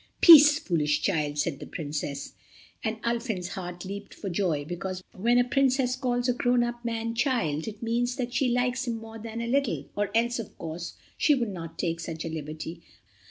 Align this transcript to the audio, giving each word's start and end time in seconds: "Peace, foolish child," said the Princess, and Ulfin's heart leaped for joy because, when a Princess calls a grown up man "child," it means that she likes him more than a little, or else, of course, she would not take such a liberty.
"Peace, 0.19 0.57
foolish 0.57 1.03
child," 1.03 1.37
said 1.37 1.59
the 1.59 1.67
Princess, 1.67 2.33
and 2.83 2.99
Ulfin's 3.03 3.49
heart 3.49 3.85
leaped 3.85 4.15
for 4.15 4.31
joy 4.31 4.65
because, 4.65 5.03
when 5.13 5.37
a 5.37 5.43
Princess 5.43 5.95
calls 5.95 6.27
a 6.27 6.33
grown 6.33 6.63
up 6.63 6.83
man 6.83 7.13
"child," 7.13 7.67
it 7.67 7.83
means 7.83 8.15
that 8.15 8.33
she 8.33 8.49
likes 8.49 8.87
him 8.87 8.95
more 8.97 9.19
than 9.19 9.41
a 9.41 9.47
little, 9.47 9.85
or 9.95 10.09
else, 10.15 10.39
of 10.39 10.57
course, 10.57 10.95
she 11.19 11.35
would 11.35 11.49
not 11.49 11.77
take 11.77 11.99
such 11.99 12.25
a 12.25 12.29
liberty. 12.29 12.81